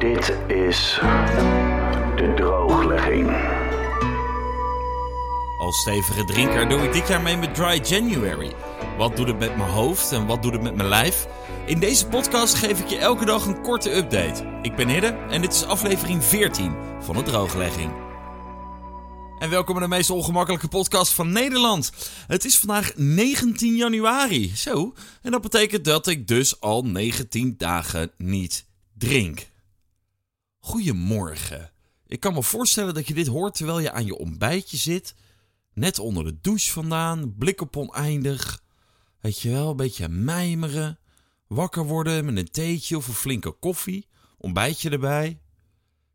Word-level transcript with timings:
Dit 0.00 0.36
is 0.46 0.98
de 2.16 2.32
drooglegging. 2.36 3.30
Als 5.58 5.80
stevige 5.80 6.24
drinker 6.24 6.68
doe 6.68 6.80
ik 6.80 6.92
dit 6.92 7.08
jaar 7.08 7.22
mee 7.22 7.36
met 7.36 7.54
Dry 7.54 7.80
January. 7.84 8.52
Wat 8.96 9.16
doet 9.16 9.26
het 9.26 9.38
met 9.38 9.56
mijn 9.56 9.70
hoofd 9.70 10.12
en 10.12 10.26
wat 10.26 10.42
doet 10.42 10.52
het 10.52 10.62
met 10.62 10.74
mijn 10.74 10.88
lijf? 10.88 11.26
In 11.66 11.80
deze 11.80 12.06
podcast 12.06 12.54
geef 12.54 12.80
ik 12.80 12.86
je 12.86 12.98
elke 12.98 13.24
dag 13.24 13.46
een 13.46 13.62
korte 13.62 13.96
update. 13.96 14.58
Ik 14.62 14.76
ben 14.76 14.88
Hidde 14.88 15.16
en 15.30 15.40
dit 15.40 15.52
is 15.52 15.64
aflevering 15.64 16.24
14 16.24 16.74
van 17.00 17.16
de 17.16 17.22
drooglegging. 17.22 17.92
En 19.38 19.50
welkom 19.50 19.74
bij 19.74 19.82
de 19.82 19.88
meest 19.88 20.10
ongemakkelijke 20.10 20.68
podcast 20.68 21.12
van 21.12 21.32
Nederland. 21.32 21.92
Het 22.26 22.44
is 22.44 22.58
vandaag 22.58 22.92
19 22.96 23.76
januari. 23.76 24.52
Zo, 24.56 24.94
en 25.22 25.30
dat 25.30 25.42
betekent 25.42 25.84
dat 25.84 26.06
ik 26.06 26.28
dus 26.28 26.60
al 26.60 26.82
19 26.82 27.54
dagen 27.56 28.10
niet 28.16 28.66
drink. 28.98 29.49
Goedemorgen. 30.60 31.72
Ik 32.06 32.20
kan 32.20 32.34
me 32.34 32.42
voorstellen 32.42 32.94
dat 32.94 33.08
je 33.08 33.14
dit 33.14 33.26
hoort 33.26 33.54
terwijl 33.54 33.80
je 33.80 33.92
aan 33.92 34.06
je 34.06 34.18
ontbijtje 34.18 34.76
zit. 34.76 35.14
Net 35.72 35.98
onder 35.98 36.24
de 36.24 36.38
douche 36.40 36.72
vandaan, 36.72 37.34
blik 37.38 37.60
op 37.60 37.76
oneindig. 37.76 38.62
Weet 39.20 39.40
je 39.40 39.50
wel, 39.50 39.70
een 39.70 39.76
beetje 39.76 40.08
mijmeren. 40.08 40.98
Wakker 41.46 41.84
worden 41.84 42.24
met 42.24 42.36
een 42.36 42.50
theetje 42.50 42.96
of 42.96 43.08
een 43.08 43.14
flinke 43.14 43.50
koffie. 43.50 44.08
Ontbijtje 44.38 44.90
erbij. 44.90 45.40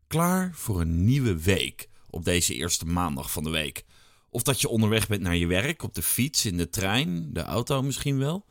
Klaar 0.06 0.50
voor 0.54 0.80
een 0.80 1.04
nieuwe 1.04 1.42
week 1.42 1.88
op 2.10 2.24
deze 2.24 2.54
eerste 2.54 2.84
maandag 2.84 3.30
van 3.30 3.44
de 3.44 3.50
week. 3.50 3.84
Of 4.30 4.42
dat 4.42 4.60
je 4.60 4.68
onderweg 4.68 5.08
bent 5.08 5.22
naar 5.22 5.36
je 5.36 5.46
werk, 5.46 5.82
op 5.82 5.94
de 5.94 6.02
fiets, 6.02 6.44
in 6.44 6.56
de 6.56 6.68
trein, 6.68 7.32
de 7.32 7.42
auto 7.42 7.82
misschien 7.82 8.18
wel. 8.18 8.46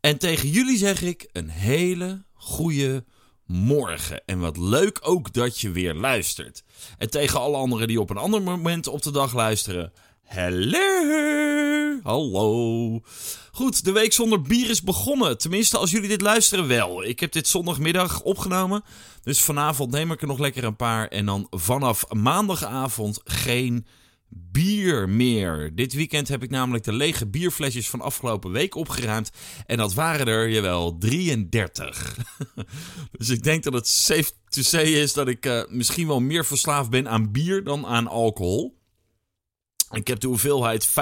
En 0.00 0.18
tegen 0.18 0.48
jullie 0.48 0.78
zeg 0.78 1.02
ik 1.02 1.28
een 1.32 1.48
hele 1.48 2.24
goede 2.32 3.04
morgen. 3.46 4.22
En 4.26 4.38
wat 4.38 4.56
leuk 4.56 4.98
ook 5.02 5.32
dat 5.32 5.60
je 5.60 5.70
weer 5.70 5.94
luistert. 5.94 6.62
En 6.98 7.10
tegen 7.10 7.40
alle 7.40 7.56
anderen 7.56 7.88
die 7.88 8.00
op 8.00 8.10
een 8.10 8.16
ander 8.16 8.42
moment 8.42 8.86
op 8.86 9.02
de 9.02 9.10
dag 9.10 9.34
luisteren. 9.34 9.92
Hallo! 10.24 11.98
Hallo! 12.02 13.00
Goed, 13.52 13.84
de 13.84 13.92
week 13.92 14.12
zonder 14.12 14.42
bier 14.42 14.70
is 14.70 14.82
begonnen. 14.82 15.38
Tenminste, 15.38 15.78
als 15.78 15.90
jullie 15.90 16.08
dit 16.08 16.20
luisteren 16.20 16.68
wel. 16.68 17.04
Ik 17.04 17.20
heb 17.20 17.32
dit 17.32 17.48
zondagmiddag 17.48 18.22
opgenomen. 18.22 18.84
Dus 19.22 19.40
vanavond 19.40 19.90
neem 19.90 20.12
ik 20.12 20.20
er 20.20 20.26
nog 20.26 20.38
lekker 20.38 20.64
een 20.64 20.76
paar. 20.76 21.08
En 21.08 21.26
dan 21.26 21.46
vanaf 21.50 22.04
maandagavond 22.12 23.20
geen 23.24 23.86
bier 24.28 25.08
meer. 25.08 25.74
Dit 25.74 25.92
weekend 25.92 26.28
heb 26.28 26.42
ik 26.42 26.50
namelijk 26.50 26.84
de 26.84 26.92
lege 26.92 27.26
bierflesjes 27.26 27.88
van 27.88 28.00
afgelopen 28.00 28.50
week 28.50 28.74
opgeruimd. 28.74 29.30
En 29.66 29.76
dat 29.76 29.94
waren 29.94 30.26
er, 30.26 30.50
jawel, 30.50 30.98
33. 30.98 32.18
dus 33.18 33.28
ik 33.28 33.42
denk 33.42 33.62
dat 33.62 33.72
het 33.72 33.88
safe 33.88 34.30
to 34.48 34.62
say 34.62 34.84
is 34.84 35.12
dat 35.12 35.28
ik 35.28 35.46
uh, 35.46 35.62
misschien 35.68 36.06
wel 36.06 36.20
meer 36.20 36.44
verslaafd 36.44 36.90
ben 36.90 37.08
aan 37.08 37.32
bier 37.32 37.64
dan 37.64 37.86
aan 37.86 38.06
alcohol. 38.06 38.78
Ik 39.90 40.06
heb 40.06 40.20
de 40.20 40.26
hoeveelheid 40.26 40.88
5.0 40.88 40.94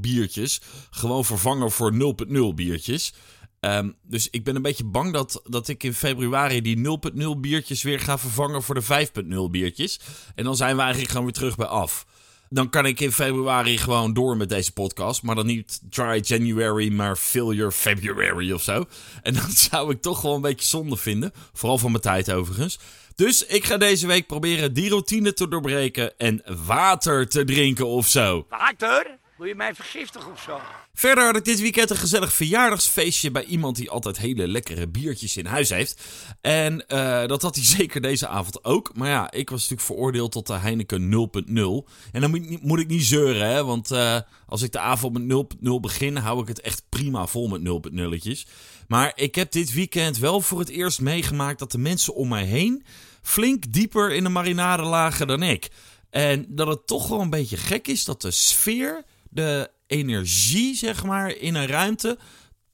biertjes 0.00 0.60
gewoon 0.90 1.24
vervangen 1.24 1.70
voor 1.70 1.92
0.0 2.28 2.54
biertjes. 2.54 3.14
Um, 3.60 3.96
dus 4.02 4.28
ik 4.30 4.44
ben 4.44 4.56
een 4.56 4.62
beetje 4.62 4.84
bang 4.84 5.12
dat, 5.12 5.42
dat 5.44 5.68
ik 5.68 5.82
in 5.82 5.94
februari 5.94 6.60
die 6.60 6.76
0.0 6.76 7.40
biertjes 7.40 7.82
weer 7.82 8.00
ga 8.00 8.18
vervangen 8.18 8.62
voor 8.62 8.74
de 8.74 9.08
5.0 9.46 9.50
biertjes. 9.50 10.00
En 10.34 10.44
dan 10.44 10.56
zijn 10.56 10.74
we 10.76 10.80
eigenlijk 10.80 11.10
gewoon 11.10 11.26
weer 11.26 11.34
terug 11.34 11.56
bij 11.56 11.66
af. 11.66 12.06
Dan 12.54 12.70
kan 12.70 12.86
ik 12.86 13.00
in 13.00 13.12
februari 13.12 13.78
gewoon 13.78 14.12
door 14.12 14.36
met 14.36 14.48
deze 14.48 14.72
podcast. 14.72 15.22
Maar 15.22 15.34
dan 15.34 15.46
niet 15.46 15.80
Try 15.90 16.20
January, 16.24 16.92
maar 16.92 17.16
Failure 17.16 17.72
February 17.72 18.52
of 18.52 18.62
zo. 18.62 18.84
En 19.22 19.34
dat 19.34 19.52
zou 19.70 19.90
ik 19.90 20.02
toch 20.02 20.20
gewoon 20.20 20.36
een 20.36 20.42
beetje 20.42 20.68
zonde 20.68 20.96
vinden. 20.96 21.32
Vooral 21.52 21.78
van 21.78 21.90
mijn 21.90 22.02
tijd 22.02 22.32
overigens. 22.32 22.78
Dus 23.14 23.46
ik 23.46 23.64
ga 23.64 23.76
deze 23.76 24.06
week 24.06 24.26
proberen 24.26 24.72
die 24.72 24.88
routine 24.88 25.32
te 25.32 25.48
doorbreken 25.48 26.18
en 26.18 26.42
water 26.66 27.28
te 27.28 27.44
drinken 27.44 27.86
of 27.86 28.06
zo. 28.06 28.46
Water? 28.48 29.18
Wil 29.42 29.50
je 29.50 29.56
mij 29.56 29.74
vergiftigen 29.74 30.32
of 30.32 30.42
zo? 30.42 30.60
Verder 30.94 31.24
had 31.24 31.36
ik 31.36 31.44
dit 31.44 31.60
weekend 31.60 31.90
een 31.90 31.96
gezellig 31.96 32.32
verjaardagsfeestje 32.32 33.30
bij 33.30 33.44
iemand 33.44 33.76
die 33.76 33.90
altijd 33.90 34.18
hele 34.18 34.48
lekkere 34.48 34.88
biertjes 34.88 35.36
in 35.36 35.46
huis 35.46 35.68
heeft. 35.68 36.02
En 36.40 36.84
uh, 36.88 37.26
dat 37.26 37.42
had 37.42 37.54
hij 37.54 37.64
zeker 37.78 38.00
deze 38.00 38.28
avond 38.28 38.64
ook. 38.64 38.96
Maar 38.96 39.08
ja, 39.08 39.30
ik 39.30 39.50
was 39.50 39.60
natuurlijk 39.60 39.88
veroordeeld 39.88 40.32
tot 40.32 40.46
de 40.46 40.52
Heineken 40.52 41.30
0.0. 41.46 41.90
En 42.12 42.20
dan 42.20 42.58
moet, 42.62 42.80
ik 42.80 42.88
niet 42.88 43.04
zeuren, 43.04 43.46
hè. 43.46 43.64
Want 43.64 43.92
uh, 43.92 44.18
als 44.46 44.62
ik 44.62 44.72
de 44.72 44.78
avond 44.78 45.12
met 45.12 45.46
0.0 45.56 45.70
begin, 45.80 46.16
hou 46.16 46.42
ik 46.42 46.48
het 46.48 46.60
echt 46.60 46.82
prima 46.88 47.26
vol 47.26 47.48
met 47.48 47.60
0.0'tjes. 47.60 48.50
Maar 48.88 49.12
ik 49.14 49.34
heb 49.34 49.52
dit 49.52 49.72
weekend 49.72 50.18
wel 50.18 50.40
voor 50.40 50.58
het 50.58 50.68
eerst 50.68 51.00
meegemaakt 51.00 51.58
dat 51.58 51.72
de 51.72 51.78
mensen 51.78 52.14
om 52.14 52.28
mij 52.28 52.44
heen 52.44 52.84
flink 53.22 53.72
dieper 53.72 54.12
in 54.12 54.22
de 54.22 54.30
marinade 54.30 54.82
lagen 54.82 55.26
dan 55.26 55.42
ik. 55.42 55.70
En 56.10 56.46
dat 56.48 56.66
het 56.66 56.86
toch 56.86 57.08
wel 57.08 57.20
een 57.20 57.30
beetje 57.30 57.56
gek 57.56 57.88
is 57.88 58.04
dat 58.04 58.22
de 58.22 58.30
sfeer, 58.30 59.04
de 59.32 59.70
energie, 59.86 60.74
zeg 60.76 61.04
maar, 61.04 61.36
in 61.36 61.54
een 61.54 61.66
ruimte 61.66 62.18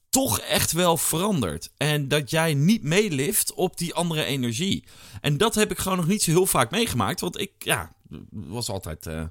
toch 0.09 0.39
echt 0.39 0.71
wel 0.71 0.97
verandert. 0.97 1.71
En 1.77 2.07
dat 2.07 2.29
jij 2.29 2.53
niet 2.53 2.83
meelift 2.83 3.53
op 3.53 3.77
die 3.77 3.93
andere 3.93 4.23
energie. 4.23 4.83
En 5.21 5.37
dat 5.37 5.55
heb 5.55 5.71
ik 5.71 5.77
gewoon 5.77 5.97
nog 5.97 6.07
niet 6.07 6.23
zo 6.23 6.31
heel 6.31 6.45
vaak 6.45 6.71
meegemaakt. 6.71 7.19
Want 7.19 7.39
ik, 7.39 7.51
ja, 7.57 7.93
was 8.29 8.69
altijd. 8.69 9.05
Uh, 9.07 9.23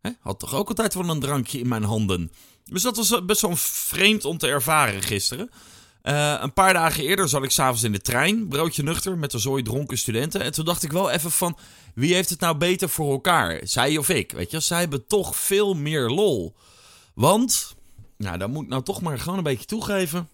hè, 0.00 0.10
had 0.20 0.38
toch 0.38 0.54
ook 0.54 0.68
altijd 0.68 0.94
wel 0.94 1.08
een 1.08 1.20
drankje 1.20 1.58
in 1.58 1.68
mijn 1.68 1.84
handen. 1.84 2.32
Dus 2.64 2.82
dat 2.82 2.96
was 2.96 3.24
best 3.24 3.40
wel 3.40 3.56
vreemd 3.56 4.24
om 4.24 4.38
te 4.38 4.46
ervaren 4.46 5.02
gisteren. 5.02 5.50
Uh, 6.02 6.36
een 6.40 6.52
paar 6.52 6.72
dagen 6.72 7.04
eerder 7.04 7.28
zat 7.28 7.42
ik 7.42 7.50
s'avonds 7.50 7.82
in 7.82 7.92
de 7.92 8.00
trein, 8.00 8.48
broodje 8.48 8.82
nuchter, 8.82 9.18
met 9.18 9.30
de 9.30 9.38
zooi 9.38 9.62
dronken 9.62 9.98
studenten. 9.98 10.40
En 10.40 10.52
toen 10.52 10.64
dacht 10.64 10.82
ik 10.82 10.92
wel 10.92 11.10
even 11.10 11.30
van, 11.30 11.58
wie 11.94 12.14
heeft 12.14 12.30
het 12.30 12.40
nou 12.40 12.56
beter 12.56 12.88
voor 12.88 13.12
elkaar? 13.12 13.60
Zij 13.62 13.96
of 13.96 14.08
ik? 14.08 14.32
Weet 14.32 14.50
je, 14.50 14.60
zij 14.60 14.80
hebben 14.80 15.06
toch 15.06 15.36
veel 15.36 15.74
meer 15.74 16.08
lol. 16.08 16.56
Want, 17.14 17.74
nou, 18.16 18.38
dat 18.38 18.48
moet 18.48 18.62
ik 18.62 18.68
nou 18.68 18.82
toch 18.82 19.02
maar 19.02 19.18
gewoon 19.18 19.38
een 19.38 19.44
beetje 19.44 19.64
toegeven. 19.64 20.28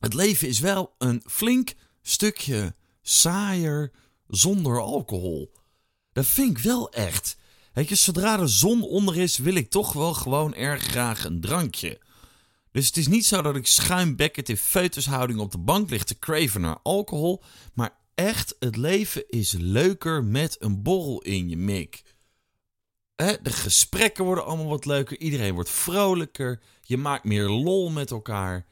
Het 0.00 0.14
leven 0.14 0.48
is 0.48 0.58
wel 0.58 0.94
een 0.98 1.22
flink 1.26 1.74
stukje 2.02 2.74
saaier 3.02 3.92
zonder 4.26 4.80
alcohol. 4.80 5.52
Dat 6.12 6.26
vind 6.26 6.58
ik 6.58 6.64
wel 6.64 6.90
echt. 6.90 7.36
Weet 7.72 7.88
je, 7.88 7.94
zodra 7.94 8.36
de 8.36 8.46
zon 8.46 8.82
onder 8.82 9.16
is, 9.16 9.38
wil 9.38 9.54
ik 9.54 9.70
toch 9.70 9.92
wel 9.92 10.14
gewoon 10.14 10.54
erg 10.54 10.82
graag 10.82 11.24
een 11.24 11.40
drankje. 11.40 12.00
Dus 12.78 12.86
het 12.86 12.96
is 12.96 13.08
niet 13.08 13.26
zo 13.26 13.42
dat 13.42 13.56
ik 13.56 13.66
schuimbekkend 13.66 14.48
in 14.48 14.56
feutushouding 14.56 15.38
op 15.38 15.50
de 15.50 15.58
bank 15.58 15.90
lig 15.90 16.04
te 16.04 16.18
craven 16.18 16.60
naar 16.60 16.78
alcohol. 16.82 17.42
Maar 17.74 17.98
echt, 18.14 18.56
het 18.58 18.76
leven 18.76 19.28
is 19.28 19.52
leuker 19.52 20.24
met 20.24 20.56
een 20.62 20.82
borrel 20.82 21.22
in 21.22 21.48
je 21.48 21.56
mik. 21.56 22.02
de 23.16 23.38
gesprekken 23.42 24.24
worden 24.24 24.44
allemaal 24.44 24.68
wat 24.68 24.84
leuker. 24.84 25.18
Iedereen 25.18 25.54
wordt 25.54 25.70
vrolijker. 25.70 26.62
Je 26.82 26.96
maakt 26.96 27.24
meer 27.24 27.48
lol 27.48 27.90
met 27.90 28.10
elkaar. 28.10 28.66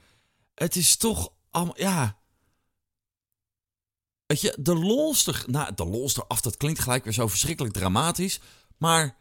Het 0.55 0.77
is 0.77 0.97
toch 0.97 1.33
allemaal, 1.51 1.81
ja. 1.81 2.19
Weet 4.27 4.41
je, 4.41 4.57
de 4.61 4.75
lolste, 4.75 5.35
nou, 5.47 5.75
de 5.75 5.87
lolste 5.87 6.27
af, 6.27 6.41
dat 6.41 6.57
klinkt 6.57 6.81
gelijk 6.81 7.05
weer 7.05 7.13
zo 7.13 7.27
verschrikkelijk 7.27 7.75
dramatisch. 7.75 8.41
Maar 8.77 9.17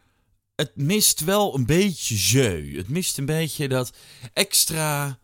het 0.56 0.76
mist 0.76 1.20
wel 1.20 1.54
een 1.54 1.66
beetje 1.66 2.16
jeu. 2.16 2.76
Het 2.76 2.88
mist 2.88 3.18
een 3.18 3.26
beetje 3.26 3.68
dat 3.68 3.92
extra. 4.32 5.18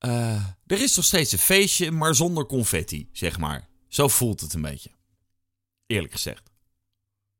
Uh, 0.00 0.44
er 0.66 0.80
is 0.82 0.96
nog 0.96 1.04
steeds 1.04 1.32
een 1.32 1.38
feestje, 1.38 1.90
maar 1.90 2.14
zonder 2.14 2.46
confetti, 2.46 3.08
zeg 3.12 3.38
maar. 3.38 3.68
Zo 3.88 4.08
voelt 4.08 4.40
het 4.40 4.54
een 4.54 4.62
beetje. 4.62 4.90
Eerlijk 5.86 6.12
gezegd. 6.12 6.50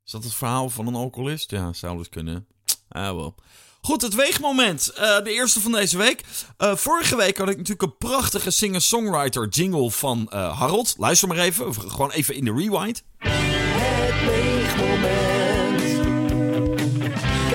Is 0.05 0.11
dat 0.11 0.23
het 0.23 0.33
verhaal 0.33 0.69
van 0.69 0.87
een 0.87 0.95
alcoholist? 0.95 1.51
Ja, 1.51 1.73
zou 1.73 1.97
dus 1.97 2.09
kunnen. 2.09 2.47
Ah, 2.87 3.15
wel. 3.15 3.35
Goed, 3.81 4.01
het 4.01 4.15
weegmoment. 4.15 4.91
Uh, 4.93 5.23
de 5.23 5.31
eerste 5.31 5.61
van 5.61 5.71
deze 5.71 5.97
week. 5.97 6.23
Uh, 6.57 6.75
vorige 6.75 7.15
week 7.15 7.37
had 7.37 7.49
ik 7.49 7.57
natuurlijk 7.57 7.81
een 7.81 7.97
prachtige 7.97 8.51
singer-songwriter 8.51 9.47
jingle 9.47 9.91
van 9.91 10.27
Harold. 10.29 10.95
Luister 10.97 11.27
maar 11.27 11.37
even. 11.37 11.73
Gewoon 11.73 12.11
even 12.11 12.35
in 12.35 12.45
de 12.45 12.53
rewind. 12.53 13.03
Het 13.17 14.25
weegmoment. 14.25 15.40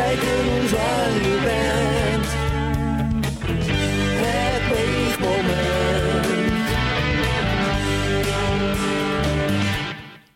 Kijken 0.06 0.50
hoe 0.50 0.69
zwaar 0.69 1.12
je 1.12 1.41
bent. 1.44 2.26
Het. 4.23 4.67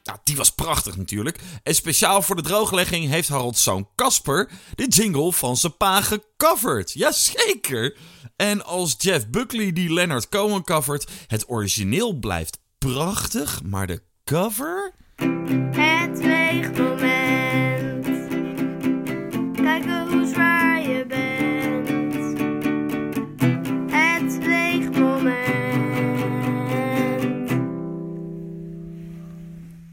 Nou, 0.03 0.19
die 0.25 0.37
was 0.37 0.51
prachtig 0.51 0.97
natuurlijk. 0.97 1.41
En 1.63 1.75
speciaal 1.75 2.23
voor 2.23 2.37
de 2.37 2.43
drooglegging 2.43 3.09
heeft 3.09 3.29
Harold's 3.29 3.63
zoon 3.63 3.89
Casper 3.97 4.51
de 4.75 4.87
jingle 4.87 5.33
van 5.33 5.57
zijn 5.57 5.77
pa 5.77 6.01
gecoverd. 6.01 6.93
Jazeker! 6.93 7.97
En 8.37 8.65
als 8.65 8.95
Jeff 8.99 9.29
Buckley 9.29 9.73
die 9.73 9.93
Leonard 9.93 10.29
Cohen 10.29 10.65
covert, 10.65 11.11
het 11.27 11.49
origineel 11.49 12.13
blijft 12.13 12.59
prachtig, 12.79 13.63
maar 13.63 13.87
de 13.87 14.03
cover... 14.25 14.95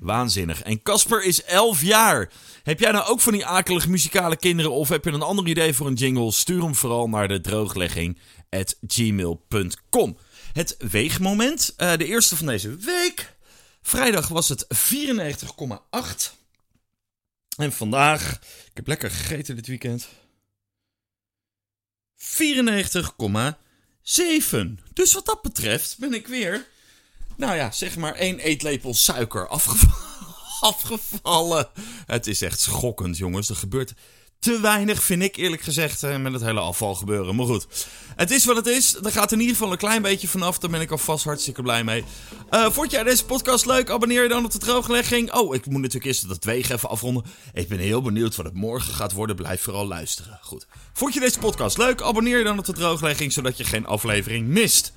waanzinnig. 0.07 0.62
En 0.62 0.81
Casper 0.81 1.24
is 1.24 1.44
11 1.44 1.81
jaar. 1.81 2.30
Heb 2.63 2.80
jij 2.80 2.92
nou 2.92 3.07
ook 3.07 3.21
van 3.21 3.33
die 3.33 3.45
akelige 3.45 3.89
muzikale 3.89 4.38
kinderen 4.38 4.71
of 4.71 4.89
heb 4.89 5.04
je 5.04 5.12
een 5.12 5.21
ander 5.21 5.48
idee 5.48 5.74
voor 5.74 5.88
een 5.88 5.94
jingle? 5.94 6.31
Stuur 6.31 6.62
hem 6.62 6.75
vooral 6.75 7.09
naar 7.09 7.27
de 7.27 7.42
drooglegging 7.42 8.18
gmail.com. 8.88 10.18
Het 10.54 10.75
weegmoment, 10.92 11.74
uh, 11.77 11.95
de 11.98 12.06
eerste 12.06 12.36
van 12.36 12.45
deze 12.45 12.75
week. 12.75 13.36
Vrijdag 13.81 14.27
was 14.27 14.50
het 14.50 14.68
94,8. 14.69 16.36
En 17.57 17.74
vandaag, 17.74 18.31
ik 18.65 18.71
heb 18.74 18.88
lekker 18.88 19.12
gegeten 19.12 19.56
dit 19.56 19.68
weekend. 19.68 20.07
94,7. 22.15 22.25
Dus 24.94 25.13
wat 25.13 25.25
dat 25.25 25.42
betreft 25.42 25.98
ben 25.98 26.13
ik 26.13 26.27
weer, 26.27 26.68
nou 27.38 27.56
ja, 27.56 27.72
zeg 27.72 27.98
maar 27.98 28.13
één 28.13 28.39
eetlepel 28.39 28.94
suiker 28.94 29.48
afgevallen. 29.48 30.06
afgevallen. 30.60 31.68
Het 32.06 32.28
is 32.28 32.42
echt 32.42 32.60
schokkend, 32.60 33.18
jongens. 33.18 33.50
Er 33.50 33.56
gebeurt 33.56 33.94
te 34.39 34.60
weinig, 34.60 35.04
vind 35.04 35.24
ik 35.24 35.36
eerlijk 35.36 35.62
gezegd, 35.62 36.04
eh, 36.04 36.18
met 36.18 36.34
het 36.34 36.42
hele 36.42 36.60
afval 36.60 36.95
gebeuren. 36.95 37.36
Maar 37.36 37.45
goed, 37.45 37.68
het 38.16 38.31
is 38.31 38.45
wat 38.45 38.56
het 38.56 38.68
is. 38.68 38.95
Er 39.04 39.12
gaat 39.12 39.31
in 39.31 39.39
ieder 39.39 39.56
geval 39.56 39.72
een 39.72 39.78
klein 39.78 40.01
beetje 40.01 40.28
vanaf. 40.28 40.60
Daar 40.60 40.69
ben 40.69 40.81
ik 40.81 40.92
alvast 40.92 41.24
hartstikke 41.24 41.62
blij 41.62 41.84
mee. 41.84 42.04
Uh, 42.51 42.69
vond 42.69 42.92
jij 42.92 43.04
deze 43.04 43.25
podcast 43.25 43.66
leuk? 43.66 43.89
Abonneer 43.89 44.24
je 44.24 44.30
dan 44.30 44.45
op 44.45 44.51
de 44.51 44.57
drooglegging. 44.57 45.34
Oh, 45.34 45.56
ik 45.56 45.66
moet 45.66 45.81
natuurlijk 45.81 46.06
eerst 46.06 46.28
dat 46.28 46.44
wegen 46.44 46.75
even 46.75 46.89
afronden. 46.89 47.24
Ik 47.54 47.68
ben 47.68 47.80
heel 47.80 48.01
benieuwd 48.01 48.36
wat 48.36 48.45
het 48.45 48.56
morgen 48.56 48.94
gaat 48.94 49.13
worden. 49.13 49.36
Blijf 49.36 49.62
vooral 49.62 49.88
luisteren. 49.88 50.39
Goed. 50.42 50.68
Vond 50.94 51.13
je 51.13 51.19
deze 51.19 51.39
podcast 51.39 51.78
leuk? 51.78 52.01
Abonneer 52.01 52.38
je 52.38 52.44
dan 52.44 52.60
op 52.60 52.66
de 52.66 52.74
drooglegging, 52.74 53.34
zodat 53.34 53.57
je 53.57 53.63
geen 53.63 53.86
aflevering 53.86 54.48
mist. 54.48 54.94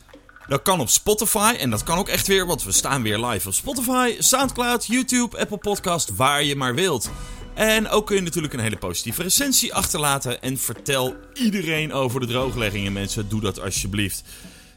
Dat 0.51 0.63
kan 0.63 0.81
op 0.81 0.89
Spotify 0.89 1.55
en 1.59 1.71
dat 1.71 1.83
kan 1.83 1.99
ook 1.99 2.09
echt 2.09 2.27
weer, 2.27 2.47
want 2.47 2.65
we 2.65 2.73
staan 2.73 3.03
weer 3.03 3.19
live 3.19 3.49
op 3.49 3.55
Spotify, 3.55 4.15
Soundcloud, 4.19 4.87
YouTube, 4.87 5.39
Apple 5.39 5.57
Podcast, 5.57 6.17
waar 6.17 6.45
je 6.45 6.57
maar 6.57 6.75
wilt. 6.75 7.11
En 7.55 7.89
ook 7.89 8.07
kun 8.07 8.17
je 8.17 8.23
natuurlijk 8.23 8.53
een 8.53 8.61
hele 8.61 8.77
positieve 8.77 9.23
recensie 9.23 9.75
achterlaten. 9.75 10.43
En 10.43 10.59
vertel 10.59 11.15
iedereen 11.35 11.93
over 11.93 12.21
de 12.21 12.27
droogleggingen, 12.27 12.93
mensen. 12.93 13.29
Doe 13.29 13.41
dat 13.41 13.61
alsjeblieft. 13.61 14.23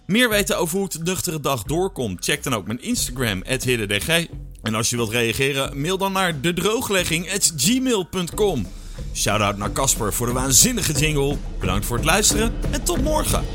Meer 0.06 0.30
weten 0.30 0.58
over 0.58 0.78
hoe 0.78 0.86
het 0.86 1.04
nuchtere 1.04 1.40
dag 1.40 1.64
doorkomt? 1.64 2.24
Check 2.24 2.44
dan 2.44 2.56
ook 2.56 2.68
mijn 2.68 2.82
Instagram, 2.82 3.44
hiddendg. 3.46 4.28
En 4.62 4.76
als 4.76 4.90
je 4.90 4.96
wilt 4.96 5.12
reageren, 5.12 5.82
mail 5.82 5.98
dan 5.98 6.12
naar 6.12 6.42
dedrooglegging.gmail.com. 6.42 8.68
Shoutout 9.14 9.58
naar 9.58 9.72
Casper 9.72 10.14
voor 10.14 10.28
de 10.28 10.34
waanzinnige 10.34 10.94
jingle. 10.94 11.38
Bedankt 11.60 11.86
voor 11.86 11.98
het 11.98 12.06
luisteren 12.06 12.54
en 12.72 12.84
tot 12.84 13.02
morgen. 13.02 13.46